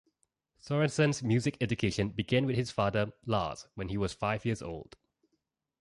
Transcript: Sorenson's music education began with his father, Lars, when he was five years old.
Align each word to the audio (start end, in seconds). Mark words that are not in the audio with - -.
Sorenson's 0.61 1.21
music 1.21 1.57
education 1.61 2.09
began 2.09 2.47
with 2.47 2.55
his 2.55 2.71
father, 2.71 3.13
Lars, 3.27 3.67
when 3.75 3.89
he 3.89 3.99
was 3.99 4.13
five 4.13 4.43
years 4.45 4.63
old. 4.63 4.97